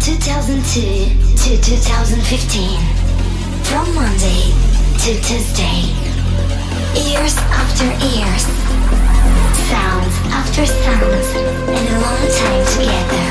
2002 0.00 0.80
to 1.36 1.60
2015. 1.60 2.78
From 3.64 3.86
Monday 3.94 4.52
to 5.02 5.14
Tuesday. 5.22 5.90
Years 6.94 7.36
after 7.50 7.86
years. 8.04 8.44
Sounds 9.68 10.14
after 10.30 10.66
sounds. 10.66 11.28
And 11.68 11.88
a 11.88 11.98
long 12.00 12.22
time 12.40 12.64
together. 12.74 13.26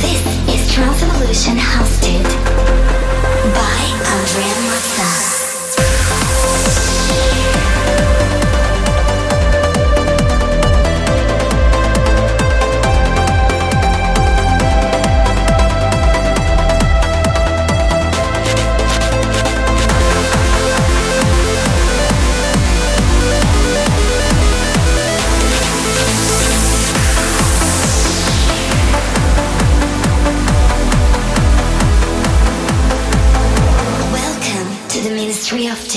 This 0.00 0.20
is 0.48 0.72
Trance 0.72 1.02
Evolution 1.02 1.56
hosted 1.56 2.24
by 3.54 3.78
Andrea 4.14 4.65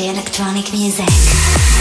electronic 0.06 0.72
music. 0.72 1.79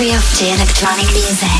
Ministry 0.00 0.16
of 0.16 0.38
the 0.38 0.54
Electronic 0.54 1.12
Music 1.12 1.59